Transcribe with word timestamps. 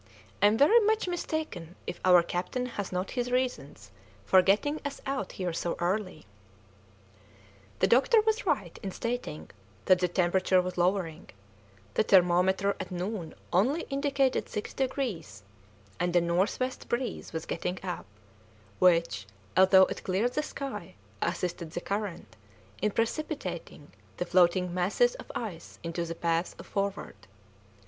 I 0.41 0.47
am 0.47 0.57
very 0.57 0.79
much 0.79 1.07
mistaken 1.07 1.75
if 1.85 1.99
our 2.03 2.23
captain 2.23 2.65
has 2.65 2.91
not 2.91 3.11
his 3.11 3.29
reasons 3.31 3.91
for 4.25 4.41
getting 4.41 4.81
us 4.83 4.99
out 5.05 5.33
here 5.33 5.53
so 5.53 5.75
early." 5.77 6.25
The 7.77 7.85
doctor 7.87 8.19
was 8.21 8.43
right 8.47 8.79
in 8.81 8.89
stating 8.89 9.51
that 9.85 9.99
the 9.99 10.07
temperature 10.07 10.59
was 10.59 10.75
lowering; 10.75 11.29
the 11.93 12.01
thermometer 12.01 12.75
at 12.79 12.89
noon 12.89 13.35
only 13.53 13.81
indicated 13.91 14.49
6 14.49 14.73
degrees, 14.73 15.43
and 15.99 16.15
a 16.15 16.19
north 16.21 16.59
west 16.59 16.89
breeze 16.89 17.31
was 17.31 17.45
getting 17.45 17.77
up, 17.83 18.07
which, 18.79 19.27
although 19.55 19.85
it 19.85 20.03
cleared 20.03 20.33
the 20.33 20.41
sky, 20.41 20.95
assisted 21.21 21.69
the 21.73 21.79
current 21.79 22.35
in 22.81 22.89
precipitating 22.89 23.91
the 24.17 24.25
floating 24.25 24.73
masses 24.73 25.13
of 25.13 25.31
ice 25.35 25.77
into 25.83 26.05
the 26.05 26.15
path 26.15 26.53
of 26.53 26.57
the 26.57 26.63
Forward. 26.63 27.15